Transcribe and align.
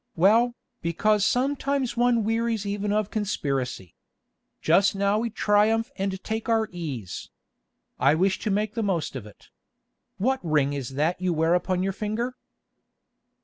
Well, 0.15 0.55
because 0.81 1.23
sometimes 1.23 1.95
one 1.95 2.23
wearies 2.23 2.65
even 2.65 2.91
of 2.91 3.11
conspiracy. 3.11 3.93
Just 4.59 4.95
now 4.95 5.19
we 5.19 5.29
triumph 5.29 5.91
and 5.95 6.11
can 6.11 6.19
take 6.23 6.49
our 6.49 6.67
ease. 6.71 7.29
I 7.99 8.15
wish 8.15 8.39
to 8.39 8.49
make 8.49 8.73
the 8.73 8.81
most 8.81 9.15
of 9.15 9.27
it. 9.27 9.49
What 10.17 10.39
ring 10.43 10.73
is 10.73 10.95
that 10.95 11.21
you 11.21 11.33
wear 11.33 11.53
upon 11.53 11.83
your 11.83 11.93
finger?" 11.93 12.35